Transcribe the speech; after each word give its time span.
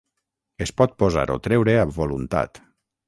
Es 0.65 0.71
pot 0.81 0.95
posar 1.03 1.25
o 1.35 1.37
treure 1.49 1.77
a 1.83 1.87
voluntat. 1.99 2.63